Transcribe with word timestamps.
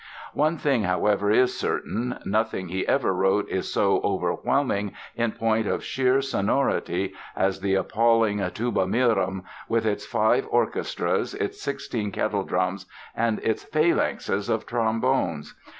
One 0.33 0.57
thing 0.57 0.81
however, 0.81 1.29
is 1.29 1.55
certain—nothing 1.59 2.69
he 2.69 2.87
ever 2.87 3.13
wrote 3.13 3.47
is 3.49 3.71
so 3.71 4.01
overwhelming 4.03 4.93
in 5.15 5.31
point 5.33 5.67
of 5.67 5.83
sheer 5.85 6.23
sonority 6.23 7.13
as 7.35 7.59
the 7.59 7.75
appalling 7.75 8.43
Tuba 8.55 8.87
Mirum, 8.87 9.43
with 9.69 9.85
its 9.85 10.07
five 10.07 10.47
orchestras, 10.49 11.35
its 11.35 11.61
sixteen 11.61 12.11
kettle 12.11 12.45
drums 12.45 12.87
and 13.15 13.37
its 13.43 13.63
phalanxes 13.63 14.49
of 14.49 14.65
trombones. 14.65 15.53